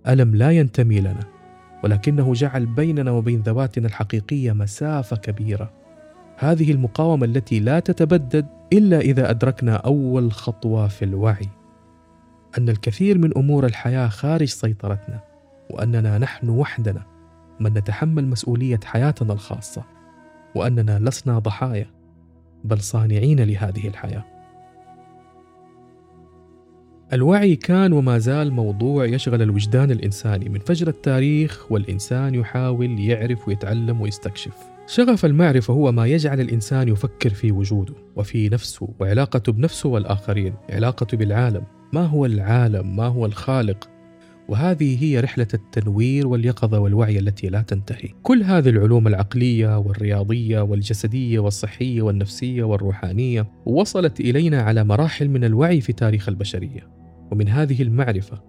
ألم 0.08 0.36
لا 0.36 0.50
ينتمي 0.50 1.00
لنا. 1.00 1.39
ولكنه 1.84 2.32
جعل 2.32 2.66
بيننا 2.66 3.10
وبين 3.10 3.40
ذواتنا 3.40 3.86
الحقيقية 3.86 4.52
مسافة 4.52 5.16
كبيرة. 5.16 5.72
هذه 6.36 6.72
المقاومة 6.72 7.24
التي 7.24 7.60
لا 7.60 7.80
تتبدد 7.80 8.46
إلا 8.72 9.00
إذا 9.00 9.30
أدركنا 9.30 9.76
أول 9.76 10.32
خطوة 10.32 10.88
في 10.88 11.04
الوعي. 11.04 11.48
أن 12.58 12.68
الكثير 12.68 13.18
من 13.18 13.38
أمور 13.38 13.66
الحياة 13.66 14.08
خارج 14.08 14.48
سيطرتنا 14.48 15.20
وأننا 15.70 16.18
نحن 16.18 16.48
وحدنا 16.48 17.02
من 17.60 17.72
نتحمل 17.74 18.26
مسؤولية 18.26 18.80
حياتنا 18.84 19.32
الخاصة 19.32 19.84
وأننا 20.54 20.98
لسنا 20.98 21.38
ضحايا 21.38 21.86
بل 22.64 22.80
صانعين 22.80 23.40
لهذه 23.40 23.88
الحياة. 23.88 24.39
الوعي 27.12 27.56
كان 27.56 27.92
وما 27.92 28.18
زال 28.18 28.52
موضوع 28.52 29.04
يشغل 29.04 29.42
الوجدان 29.42 29.90
الإنساني 29.90 30.48
من 30.48 30.60
فجر 30.60 30.88
التاريخ 30.88 31.72
والإنسان 31.72 32.34
يحاول 32.34 33.00
يعرف 33.00 33.48
ويتعلم 33.48 34.00
ويستكشف. 34.00 34.52
شغف 34.86 35.24
المعرفة 35.24 35.74
هو 35.74 35.92
ما 35.92 36.06
يجعل 36.06 36.40
الإنسان 36.40 36.88
يفكر 36.88 37.30
في 37.30 37.52
وجوده 37.52 37.94
وفي 38.16 38.48
نفسه 38.48 38.88
وعلاقته 39.00 39.52
بنفسه 39.52 39.88
والآخرين 39.88 40.54
علاقته 40.70 41.16
بالعالم 41.16 41.62
ما 41.92 42.06
هو 42.06 42.26
العالم 42.26 42.96
ما 42.96 43.06
هو 43.06 43.26
الخالق. 43.26 43.88
وهذه 44.48 45.04
هي 45.04 45.20
رحلة 45.20 45.48
التنوير 45.54 46.26
واليقظة 46.26 46.78
والوعي 46.78 47.18
التي 47.18 47.48
لا 47.48 47.62
تنتهي. 47.62 48.08
كل 48.22 48.42
هذه 48.42 48.68
العلوم 48.68 49.06
العقلية 49.06 49.78
والرياضية 49.78 50.60
والجسدية 50.60 51.38
والصحية 51.38 52.02
والنفسية 52.02 52.62
والروحانية 52.62 53.46
وصلت 53.66 54.20
إلينا 54.20 54.62
على 54.62 54.84
مراحل 54.84 55.28
من 55.28 55.44
الوعي 55.44 55.80
في 55.80 55.92
تاريخ 55.92 56.28
البشرية. 56.28 56.99
ومن 57.30 57.48
هذه 57.48 57.82
المعرفة 57.82 58.42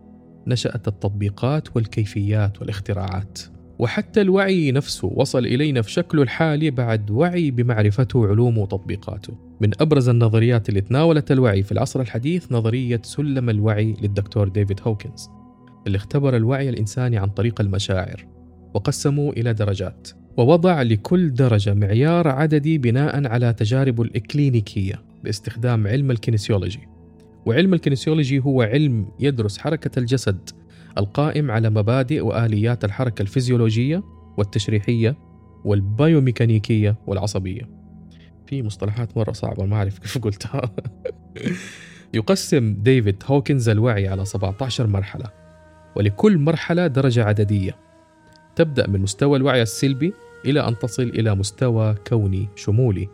نشأت 0.48 0.88
التطبيقات 0.88 1.76
والكيفيات 1.76 2.62
والاختراعات. 2.62 3.40
وحتى 3.80 4.22
الوعي 4.22 4.72
نفسه 4.72 5.12
وصل 5.16 5.46
إلينا 5.46 5.82
في 5.82 5.92
شكله 5.92 6.22
الحالي 6.22 6.72
بعد 6.72 7.12
وعي 7.12 7.52
بمعرفته 7.52 8.28
علومه 8.28 8.62
وتطبيقاته. 8.62 9.52
من 9.62 9.72
أبرز 9.82 10.10
النظريات 10.10 10.70
اللي 10.70 10.82
تناولت 10.82 11.32
الوعي 11.32 11.64
في 11.64 11.72
العصر 11.72 12.02
الحديث 12.02 12.52
نظرية 12.52 13.02
سلم 13.04 13.50
الوعي 13.50 13.96
للدكتور 14.02 14.48
ديفيد 14.48 14.80
هوكنز 14.84 15.30
اللي 15.88 15.96
اختبر 15.96 16.36
الوعي 16.36 16.70
الإنساني 16.70 17.18
عن 17.18 17.30
طريق 17.30 17.62
المشاعر 17.62 18.28
وقسمه 18.74 19.30
إلى 19.30 19.54
درجات 19.54 20.10
ووضع 20.38 20.82
لكل 20.82 21.34
درجة 21.34 21.74
معيار 21.74 22.28
عددي 22.28 22.78
بناء 22.78 23.28
على 23.28 23.54
تجاربه 23.54 24.04
الإكلينيكية 24.04 25.02
باستخدام 25.24 25.88
علم 25.88 26.12
الكينيسيولوجي 26.12 26.88
وعلم 27.45 27.74
الكينيسيولوجي 27.74 28.39
هو 28.39 28.62
علم 28.62 29.07
يدرس 29.19 29.57
حركة 29.57 30.00
الجسد 30.00 30.50
القائم 30.98 31.51
على 31.51 31.69
مبادئ 31.69 32.21
وآليات 32.21 32.86
الحركة 32.86 33.21
الفيزيولوجية 33.21 34.03
والتشريحية 34.38 35.17
والبايوميكانيكيه 35.65 36.98
والعصبية. 37.07 37.69
في 38.45 38.63
مصطلحات 38.63 39.17
مرة 39.17 39.31
صعبة 39.31 39.65
ما 39.65 39.75
أعرف 39.75 40.00
كيف 40.00 40.17
قلتها. 40.17 40.62
يقسم 42.13 42.74
ديفيد 42.74 43.24
هوكنز 43.25 43.69
الوعي 43.69 44.07
على 44.07 44.25
17 44.25 44.88
مرحلة 44.88 45.25
ولكل 45.95 46.38
مرحلة 46.38 46.88
درجة 46.88 47.24
عددية. 47.24 47.75
تبدأ 48.55 48.88
من 48.88 49.00
مستوى 49.01 49.38
الوعي 49.38 49.62
السلبي 49.62 50.13
إلى 50.45 50.67
أن 50.67 50.79
تصل 50.79 51.03
إلى 51.03 51.36
مستوى 51.36 51.95
كوني 52.07 52.48
شمولي. 52.55 53.10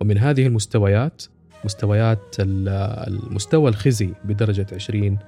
ومن 0.00 0.18
هذه 0.18 0.46
المستويات 0.46 1.22
مستويات 1.64 2.36
المستوى 2.38 3.70
الخزي 3.70 4.10
بدرجة 4.24 4.66
20 4.72 5.18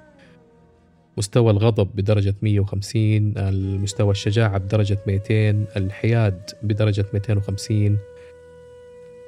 مستوى 1.18 1.50
الغضب 1.50 1.88
بدرجة 1.94 2.34
150 2.42 3.32
المستوى 3.36 4.10
الشجاعة 4.10 4.58
بدرجة 4.58 4.98
200 5.06 5.50
الحياد 5.76 6.40
بدرجة 6.62 7.06
250 7.14 7.98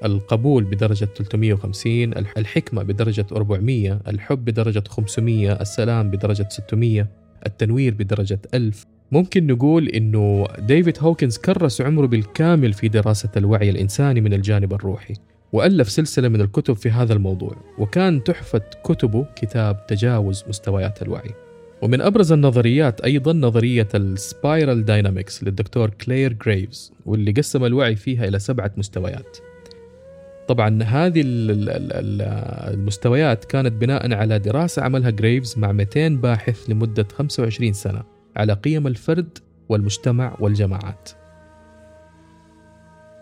القبول 0.04 0.64
بدرجة 0.64 1.04
350 1.04 2.12
الحكمة 2.12 2.82
بدرجة 2.82 3.26
400 3.32 4.00
الحب 4.08 4.44
بدرجة 4.44 4.82
500 4.88 5.52
السلام 5.52 6.10
بدرجة 6.10 6.48
600 6.50 7.06
التنوير 7.46 7.94
بدرجة 7.94 8.40
1000 8.54 8.86
ممكن 9.12 9.46
نقول 9.46 9.88
إنه 9.88 10.46
ديفيد 10.58 10.98
هوكنز 11.00 11.38
كرس 11.38 11.80
عمره 11.80 12.06
بالكامل 12.06 12.72
في 12.72 12.88
دراسة 12.88 13.30
الوعي 13.36 13.70
الإنساني 13.70 14.20
من 14.20 14.32
الجانب 14.32 14.72
الروحي. 14.72 15.14
وألف 15.52 15.90
سلسلة 15.90 16.28
من 16.28 16.40
الكتب 16.40 16.74
في 16.74 16.90
هذا 16.90 17.12
الموضوع 17.12 17.56
وكان 17.78 18.24
تحفة 18.24 18.62
كتبه 18.84 19.26
كتاب 19.36 19.86
تجاوز 19.86 20.44
مستويات 20.48 21.02
الوعي. 21.02 21.30
ومن 21.82 22.00
أبرز 22.00 22.32
النظريات 22.32 23.00
أيضا 23.00 23.32
نظرية 23.32 23.88
ال 23.94 24.07
spiral 24.07 24.84
dynamics 24.84 25.44
للدكتور 25.44 25.90
كلير 25.90 26.32
جريفز 26.32 26.92
واللي 27.06 27.32
قسم 27.32 27.64
الوعي 27.64 27.96
فيها 27.96 28.24
إلى 28.24 28.38
سبعة 28.38 28.70
مستويات. 28.76 29.38
طبعا 30.48 30.82
هذه 30.82 31.22
المستويات 32.74 33.44
كانت 33.44 33.72
بناء 33.72 34.14
على 34.14 34.38
دراسة 34.38 34.82
عملها 34.82 35.10
جريفز 35.10 35.58
مع 35.58 35.72
200 35.72 36.08
باحث 36.08 36.70
لمدة 36.70 37.06
25 37.16 37.72
سنة 37.72 38.02
على 38.36 38.52
قيم 38.52 38.86
الفرد 38.86 39.38
والمجتمع 39.68 40.36
والجماعات. 40.40 41.10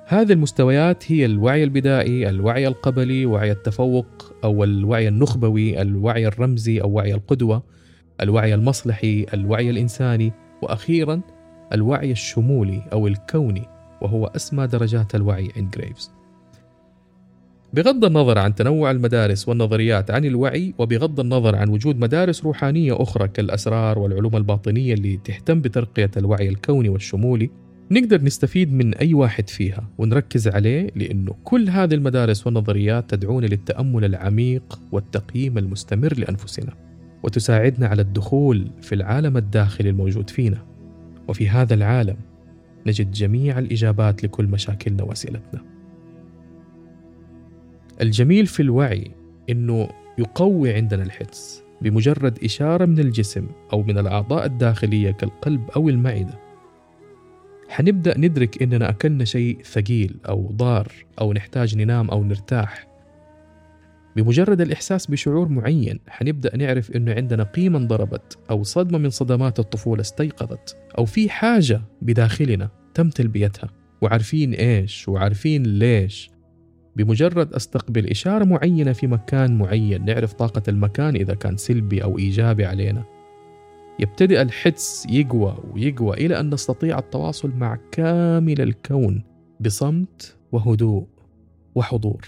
هذه 0.09 0.33
المستويات 0.33 1.13
هي 1.13 1.25
الوعي 1.25 1.65
البدائي، 1.65 2.29
الوعي 2.29 2.67
القبلي، 2.67 3.27
وعي 3.27 3.53
التفوق 3.53 4.35
أو 4.45 4.65
الوعي 4.65 5.09
النخبوي، 5.09 5.83
الوعي 5.83 6.27
الرمزي 6.27 6.81
أو 6.81 6.91
وعي 6.91 7.15
القدوة، 7.15 7.63
الوعي 8.21 8.55
المصلحي 8.55 9.27
الوعي 9.35 9.71
الإنساني 9.71 10.33
وأخيرا 10.63 11.21
الوعي 11.73 12.11
الشمولي 12.11 12.83
أو 12.93 13.07
الكوني 13.07 13.63
وهو 14.03 14.27
أسمى 14.27 14.67
درجات 14.67 15.15
الوعي 15.15 15.49
عند 15.57 15.71
جريفز 15.71 16.11
بغض 17.73 18.05
النظر 18.05 18.39
عن 18.39 18.55
تنوع 18.55 18.91
المدارس 18.91 19.49
والنظريات 19.49 20.11
عن 20.11 20.25
الوعي 20.25 20.75
وبغض 20.79 21.21
النظر 21.21 21.57
عن 21.57 21.69
وجود 21.69 21.99
مدارس 21.99 22.45
روحانية 22.45 23.03
أخرى 23.03 23.29
كالأسرار 23.29 23.99
والعلوم 23.99 24.37
الباطنية 24.37 24.95
اللي 24.95 25.17
تهتم 25.17 25.61
بترقية 25.61 26.11
الوعي 26.17 26.49
الكوني 26.49 26.89
والشمولي 26.89 27.51
نقدر 27.91 28.23
نستفيد 28.23 28.73
من 28.73 28.95
أي 28.95 29.15
واحد 29.15 29.49
فيها 29.49 29.89
ونركز 29.99 30.49
عليه 30.49 30.91
لأنه 30.97 31.35
كل 31.45 31.69
هذه 31.69 31.95
المدارس 31.95 32.47
والنظريات 32.47 33.11
تدعونا 33.11 33.47
للتأمل 33.47 34.05
العميق 34.05 34.81
والتقييم 34.93 35.59
المستمر 35.59 36.19
لأنفسنا 36.19 36.73
وتساعدنا 37.23 37.87
على 37.87 38.03
الدخول 38.03 38.71
في 38.83 38.95
العالم 38.95 39.37
الداخلي 39.37 39.91
الموجود 39.91 40.31
فينا. 40.31 40.67
وفي 41.29 41.49
هذا 41.49 41.75
العالم 41.75 42.17
نجد 42.87 43.11
جميع 43.11 43.59
الإجابات 43.59 44.25
لكل 44.25 44.47
مشاكلنا 44.47 45.03
وأسئلتنا. 45.03 45.63
الجميل 48.01 48.47
في 48.47 48.61
الوعي 48.61 49.11
إنه 49.51 49.89
يقوي 50.19 50.73
عندنا 50.75 51.03
الحس 51.03 51.63
بمجرد 51.83 52.39
إشارة 52.45 52.85
من 52.85 52.99
الجسم 52.99 53.47
أو 53.73 53.83
من 53.83 53.99
الأعضاء 53.99 54.47
الداخلية 54.47 55.11
كالقلب 55.11 55.71
أو 55.77 55.89
المعدة. 55.89 56.46
حنبدأ 57.69 58.19
ندرك 58.19 58.63
إننا 58.63 58.89
أكلنا 58.89 59.25
شيء 59.25 59.59
ثقيل 59.63 60.17
أو 60.29 60.53
ضار 60.53 60.93
أو 61.21 61.33
نحتاج 61.33 61.77
ننام 61.77 62.11
أو 62.11 62.25
نرتاح. 62.25 62.87
بمجرد 64.17 64.61
الإحساس 64.61 65.07
بشعور 65.07 65.49
معين 65.49 66.01
حنبدأ 66.09 66.57
نعرف 66.57 66.91
إنه 66.91 67.13
عندنا 67.13 67.43
قيمة 67.43 67.79
انضربت 67.79 68.39
أو 68.51 68.63
صدمة 68.63 68.99
من 68.99 69.11
صدمات 69.11 69.59
الطفولة 69.59 70.01
استيقظت 70.01 70.77
أو 70.99 71.05
في 71.05 71.29
حاجة 71.29 71.83
بداخلنا 72.03 72.69
تم 72.95 73.11
تلبيتها. 73.11 73.71
وعارفين 74.01 74.53
إيش 74.53 75.09
وعارفين 75.09 75.63
ليش. 75.63 76.31
بمجرد 76.97 77.53
أستقبل 77.53 78.07
إشارة 78.07 78.45
معينة 78.45 78.93
في 78.93 79.07
مكان 79.07 79.59
معين 79.59 80.05
نعرف 80.05 80.33
طاقة 80.33 80.63
المكان 80.69 81.17
إذا 81.17 81.35
كان 81.35 81.57
سلبي 81.57 82.03
أو 82.03 82.19
إيجابي 82.19 82.65
علينا. 82.65 83.05
يبتدئ 83.99 84.43
الحدس 84.43 85.07
يقوى 85.11 85.59
ويقوى 85.73 86.17
إلى 86.17 86.41
أن 86.41 86.55
نستطيع 86.55 86.99
التواصل 86.99 87.53
مع 87.57 87.79
كامل 87.93 88.61
الكون 88.61 89.25
بصمت 89.61 90.37
وهدوء 90.53 91.07
وحضور. 91.75 92.27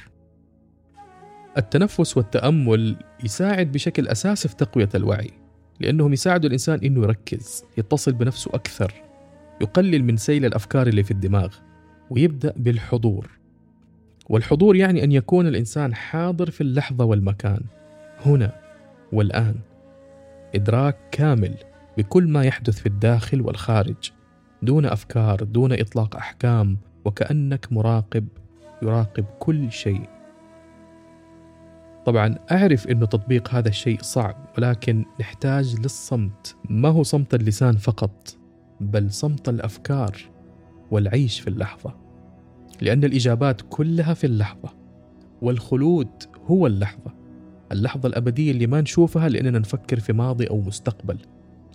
التنفس 1.59 2.17
والتأمل 2.17 2.97
يساعد 3.25 3.73
بشكل 3.73 4.09
أساسي 4.09 4.49
في 4.49 4.57
تقوية 4.57 4.89
الوعي 4.95 5.31
لأنهم 5.81 6.13
يساعدوا 6.13 6.47
الإنسان 6.49 6.81
إنه 6.85 7.03
يركز 7.03 7.65
يتصل 7.79 8.13
بنفسه 8.13 8.51
أكثر 8.55 8.93
يقلل 9.61 10.05
من 10.05 10.17
سيل 10.17 10.45
الأفكار 10.45 10.87
اللي 10.87 11.03
في 11.03 11.11
الدماغ 11.11 11.55
ويبدأ 12.11 12.55
بالحضور. 12.57 13.31
والحضور 14.29 14.77
يعني 14.77 15.05
أن 15.05 15.13
يكون 15.13 15.47
الإنسان 15.47 15.95
حاضر 15.95 16.51
في 16.51 16.61
اللحظة 16.61 17.05
والمكان 17.05 17.61
هنا 18.27 18.53
والآن. 19.13 19.55
إدراك 20.55 20.97
كامل 21.11 21.55
بكل 21.99 22.29
ما 22.29 22.45
يحدث 22.45 22.79
في 22.79 22.87
الداخل 22.87 23.41
والخارج 23.41 24.13
دون 24.63 24.87
أفكار 24.87 25.43
دون 25.43 25.73
إطلاق 25.73 26.17
أحكام 26.17 26.79
وكأنك 27.05 27.73
مراقب 27.73 28.29
يراقب 28.83 29.25
كل 29.39 29.73
شيء. 29.73 30.09
طبعا 32.07 32.39
أعرف 32.53 32.87
إنه 32.87 33.07
تطبيق 33.07 33.55
هذا 33.55 33.69
الشيء 33.69 33.99
صعب 34.03 34.37
ولكن 34.59 35.05
نحتاج 35.21 35.81
للصمت. 35.81 36.57
ما 36.71 36.89
هو 36.89 37.03
صمت 37.03 37.35
اللسان 37.35 37.77
فقط 37.77 38.37
بل 38.81 39.11
صمت 39.11 39.49
الأفكار 39.49 40.17
والعيش 40.91 41.41
في 41.41 41.49
اللحظة. 41.49 41.95
لأن 42.81 43.05
الإجابات 43.05 43.63
كلها 43.69 44.15
في 44.15 44.25
اللحظة 44.25 44.75
والخلود 45.43 46.09
هو 46.47 46.67
اللحظة. 46.67 47.18
اللحظة 47.73 48.09
الأبدية 48.09 48.51
اللي 48.51 48.67
ما 48.67 48.81
نشوفها 48.81 49.29
لأننا 49.29 49.59
نفكر 49.59 50.01
في 50.01 50.13
ماضي 50.13 50.47
أو 50.47 50.61
مستقبل 50.61 51.19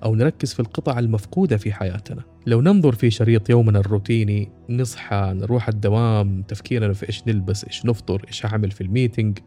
أو 0.03 0.15
نركز 0.15 0.53
في 0.53 0.59
القطع 0.59 1.00
المفقودة 1.00 1.57
في 1.57 1.73
حياتنا. 1.73 2.23
لو 2.47 2.62
ننظر 2.62 2.95
في 2.95 3.12
شريط 3.12 3.50
يومنا 3.50 3.79
الروتيني 3.79 4.51
نصحى 4.69 5.33
نروح 5.35 5.67
الدوام 5.67 6.41
تفكيرنا 6.41 6.93
في 6.93 7.07
إيش 7.07 7.27
نلبس 7.27 7.65
إيش 7.65 7.85
نفطر 7.85 8.25
إيش 8.27 8.45
اعمل 8.45 8.71
في 8.71 8.81
ال 8.82 8.89
meeting 8.89 9.39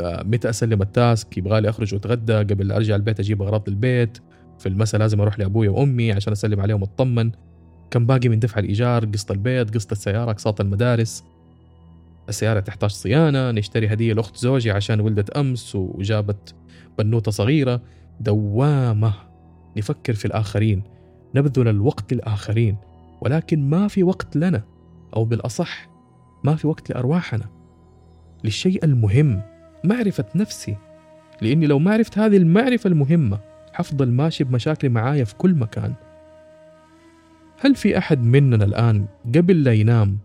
متى 0.00 0.50
أسلم 0.50 0.82
ال 0.82 0.93
task 0.93 1.38
يبغى 1.38 1.60
لي 1.60 1.68
أخرج 1.68 1.94
وأتغدى 1.94 2.32
قبل 2.34 2.72
أرجع 2.72 2.96
البيت 2.96 3.20
أجيب 3.20 3.42
أغراض 3.42 3.68
البيت 3.68 4.18
في 4.58 4.68
المساء 4.68 5.00
لازم 5.00 5.20
أروح 5.20 5.38
لأبوي 5.38 5.68
وأمي 5.68 6.12
عشان 6.12 6.32
أسلم 6.32 6.60
عليهم 6.60 6.82
واطمن 6.82 7.30
كم 7.90 8.06
باقي 8.06 8.28
من 8.28 8.38
دفع 8.38 8.60
الإيجار 8.60 9.04
قسط 9.04 9.30
البيت 9.30 9.74
قسط 9.74 9.92
السيارة 9.92 10.30
أقساط 10.30 10.60
المدارس. 10.60 11.24
السيارة 12.30 12.60
تحتاج 12.60 12.90
صيانة 12.90 13.50
نشتري 13.50 13.92
هدية 13.92 14.12
لأخت 14.12 14.36
زوجي 14.36 14.70
عشان 14.70 15.00
ولدت 15.00 15.30
أمس 15.30 15.74
وجابت 15.74 16.54
بنوتة 16.98 17.30
صغيرة 17.30 17.82
دوامة. 18.20 19.14
نفكر 19.76 20.12
في 20.12 20.24
الآخرين 20.24 20.82
نبذل 21.34 21.68
الوقت 21.68 22.12
للآخرين 22.12 22.76
ولكن 23.20 23.70
ما 23.70 23.88
في 23.88 24.02
وقت 24.02 24.36
لنا 24.36 24.62
أو 25.16 25.24
بالأصح 25.24 25.90
ما 26.44 26.56
في 26.56 26.66
وقت 26.66 26.90
لأرواحنا. 26.90 27.44
للشيء 28.44 28.84
المهم 28.84 29.42
معرفة 29.84 30.24
نفسي 30.34 30.76
لأني 31.42 31.66
لو 31.66 31.78
ما 31.78 31.92
عرفت 31.92 32.18
هذه 32.18 32.36
المعرفة 32.36 32.88
المهمة 32.88 33.38
حفضل 33.72 34.10
ماشي 34.10 34.44
بمشاكلي 34.44 34.90
معايا 34.90 35.24
في 35.24 35.34
كل 35.34 35.54
مكان. 35.54 35.94
هل 37.60 37.74
في 37.74 37.98
أحد 37.98 38.22
مننا 38.22 38.64
الآن 38.64 39.06
قبل 39.34 39.64
لا 39.64 39.72
ينام 39.72 40.18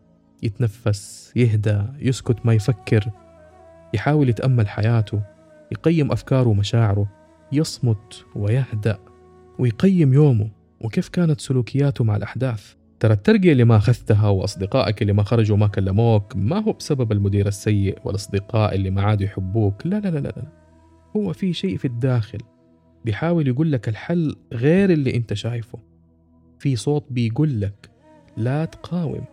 يتنفس 0.44 1.32
يهدى 1.36 1.82
يسكت 2.00 2.46
ما 2.46 2.54
يفكر 2.54 3.12
يحاول 3.94 4.30
يتأمل 4.30 4.68
حياته 4.68 5.22
يقيم 5.72 6.12
أفكاره 6.12 6.48
ومشاعره 6.48 7.08
يصمت 7.52 8.26
ويهدأ 8.36 9.00
ويقيم 9.60 10.13
يومه. 10.13 10.50
وكيف 10.82 11.10
كانت 11.10 11.41
سلوكياته 11.41 12.04
مع 12.04 12.15
الأحداث؟ 12.15 12.74
ترى 13.00 13.13
الترقية 13.13 13.52
اللي 13.52 13.63
ما 13.63 13.78
أخذتها 13.78 14.28
وأصدقائك 14.28 15.02
اللي 15.02 15.13
ما 15.13 15.24
خرجوا 15.24 15.56
وما 15.56 15.67
كلموك 15.67 16.36
ما 16.36 16.63
هو 16.63 16.74
بسبب 16.74 17.12
المدير 17.12 17.48
السيء 17.48 17.98
والأصدقاء 18.04 18.76
اللي 18.76 18.89
ما 18.89 19.02
عادوا 19.02 19.26
يحبوك. 19.26 19.86
لا 19.88 20.00
لا 20.00 20.08
لا 20.08 20.19
لا. 20.19 20.48
هو 21.15 21.34
في 21.34 21.54
شيء 21.54 21.78
في 21.78 21.86
الداخل 21.86 22.38
بيحاول 23.06 23.48
يقول 23.48 23.71
لك 23.71 23.89
الحل 23.89 24.36
غير 24.54 24.89
اللي 24.89 25.15
أنت 25.15 25.34
شايفه. 25.34 25.80
في 26.60 26.76
صوت 26.76 27.06
بيقول 27.10 27.62
لك 27.62 27.89
لا 28.38 28.65
تقاوم. 28.65 29.26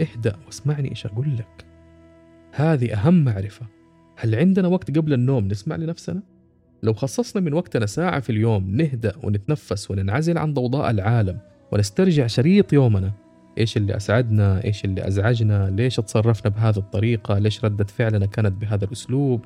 اهدأ 0.00 0.36
واسمعني 0.46 0.90
إيش 0.90 1.06
أقول 1.06 1.36
لك. 1.36 1.66
هذه 2.52 2.94
أهم 2.94 3.24
معرفة. 3.24 3.66
هل 4.16 4.34
عندنا 4.34 4.68
وقت 4.68 4.98
قبل 4.98 5.12
النوم 5.12 5.48
نسمع 5.48 5.76
لنفسنا؟ 5.76 6.22
لو 6.82 6.92
خصصنا 6.92 7.42
من 7.42 7.52
وقتنا 7.52 7.86
ساعة 7.86 8.20
في 8.20 8.30
اليوم 8.30 8.76
نهدأ 8.76 9.12
ونتنفس 9.22 9.90
وننعزل 9.90 10.38
عن 10.38 10.54
ضوضاء 10.54 10.90
العالم 10.90 11.38
ونسترجع 11.72 12.26
شريط 12.26 12.72
يومنا. 12.72 13.12
إيش 13.58 13.76
اللي 13.76 13.96
أسعدنا؟ 13.96 14.64
إيش 14.64 14.84
اللي 14.84 15.06
أزعجنا؟ 15.06 15.70
ليش 15.70 15.96
تصرفنا 15.96 16.50
بهذه 16.50 16.76
الطريقة؟ 16.76 17.38
ليش 17.38 17.64
ردة 17.64 17.84
فعلنا 17.84 18.26
كانت 18.26 18.52
بهذا 18.52 18.84
الأسلوب؟ 18.84 19.40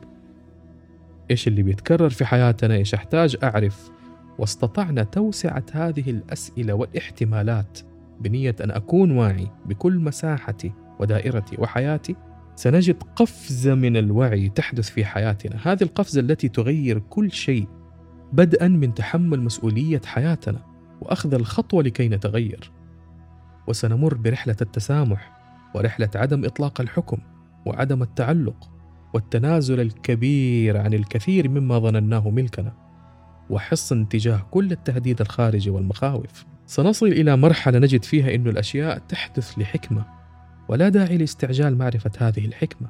إيش 1.30 1.48
اللي 1.48 1.62
بيتكرر 1.62 2.08
في 2.08 2.24
حياتنا؟ 2.24 2.74
إيش 2.74 2.94
أحتاج 2.94 3.36
أعرف؟ 3.42 3.90
واستطعنا 4.38 5.02
توسعة 5.02 5.64
هذه 5.72 6.10
الأسئلة 6.10 6.74
والاحتمالات. 6.74 7.78
بنية 8.20 8.56
أن 8.64 8.70
أكون 8.70 9.10
واعي 9.10 9.50
بكل 9.66 9.98
مساحتي 9.98 10.72
ودائرتي 11.00 11.56
وحياتي. 11.58 12.16
سنجد 12.56 13.02
قفزه 13.16 13.74
من 13.74 13.96
الوعي 13.96 14.48
تحدث 14.48 14.90
في 14.90 15.04
حياتنا. 15.04 15.56
هذه 15.62 15.82
القفزة 15.82 16.20
التي 16.20 16.48
تغير 16.48 16.98
كل 16.98 17.32
شيء 17.32 17.68
بدءا 18.32 18.68
من 18.68 18.94
تحمل 18.94 19.40
مسؤولية 19.40 20.00
حياتنا 20.04 20.58
وأخذ 21.00 21.34
الخطوة 21.34 21.82
لكي 21.82 22.08
نتغير. 22.08 22.72
وسنمر 23.66 24.14
برحلة 24.14 24.56
التسامح 24.62 25.40
ورحلة 25.74 26.10
عدم 26.14 26.44
إطلاق 26.44 26.80
الحكم 26.80 27.18
وعدم 27.66 28.02
التعلق 28.02 28.70
والتنازل 29.14 29.80
الكبير 29.80 30.76
عن 30.76 30.94
الكثير 30.94 31.48
مما 31.48 31.78
ظنناه 31.78 32.30
ملكنا 32.30 32.72
وحصن 33.50 34.08
تجاه 34.08 34.46
كل 34.50 34.72
التهديد 34.72 35.20
الخارجي 35.20 35.70
والمخاوف. 35.70 36.44
سنصل 36.70 37.06
إلى 37.06 37.36
مرحلة 37.36 37.78
نجد 37.78 38.04
فيها 38.04 38.34
إن 38.34 38.48
الأشياء 38.48 38.98
تحدث 38.98 39.58
لحكمة 39.58 40.04
ولا 40.68 40.88
داعي 40.88 41.16
لاستعجال 41.16 41.78
معرفة 41.78 42.10
هذه 42.18 42.44
الحكمة. 42.46 42.88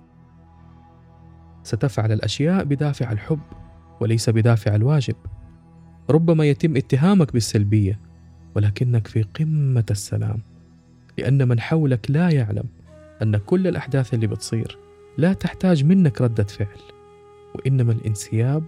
ستفعل 1.63 2.13
الأشياء 2.13 2.65
بدافع 2.65 3.13
الحب 3.13 3.41
وليس 4.01 4.31
بدافع 4.31 4.75
الواجب. 4.75 5.15
ربما 6.11 6.45
يتم 6.45 6.77
اتهامك 6.77 7.33
بالسلبية 7.33 8.01
ولكنك 8.55 9.07
في 9.07 9.23
قمة 9.23 9.87
السلام 9.91 10.41
لأن 11.19 11.49
من 11.49 11.61
حولك 11.61 12.11
لا 12.11 12.31
يعلم 12.31 12.65
أن 13.23 13.37
كل 13.37 13.67
الأحداث 13.67 14.15
اللي 14.15 14.27
بتصير 14.27 14.79
لا 15.19 15.33
تحتاج 15.33 15.85
منك 15.85 16.21
ردة 16.21 16.45
فعل 16.45 16.81
وإنما 17.55 17.93
الانسياب 17.93 18.65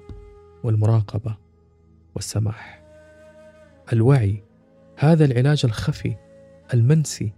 والمراقبة 0.64 1.36
والسماح. 2.14 2.82
الوعي 3.92 4.42
هذا 5.02 5.24
العلاج 5.24 5.60
الخفي 5.64 6.16
المنسي 6.74 7.32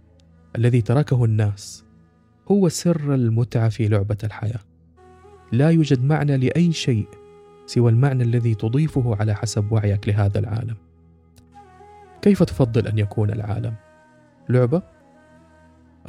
الذي 0.55 0.81
تركه 0.81 1.25
الناس 1.25 1.85
هو 2.51 2.69
سر 2.69 3.13
المتعة 3.15 3.69
في 3.69 3.87
لعبة 3.87 4.17
الحياة. 4.23 4.59
لا 5.51 5.69
يوجد 5.69 6.03
معنى 6.03 6.37
لأي 6.37 6.71
شيء 6.71 7.07
سوى 7.65 7.91
المعنى 7.91 8.23
الذي 8.23 8.55
تضيفه 8.55 9.15
على 9.19 9.35
حسب 9.35 9.71
وعيك 9.71 10.07
لهذا 10.07 10.39
العالم. 10.39 10.75
كيف 12.21 12.43
تفضل 12.43 12.87
أن 12.87 12.97
يكون 12.97 13.29
العالم؟ 13.29 13.73
لعبة؟ 14.49 14.81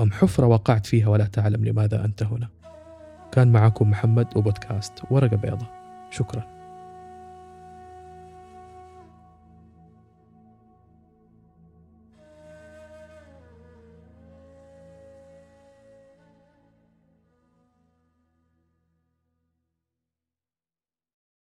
أم 0.00 0.12
حفرة 0.12 0.46
وقعت 0.46 0.86
فيها 0.86 1.08
ولا 1.08 1.24
تعلم 1.24 1.64
لماذا 1.64 2.04
أنت 2.04 2.22
هنا؟ 2.22 2.48
كان 3.32 3.52
معكم 3.52 3.90
محمد 3.90 4.36
وبودكاست 4.36 4.92
ورقة 5.10 5.36
بيضاء 5.36 6.08
شكرا. 6.10 6.55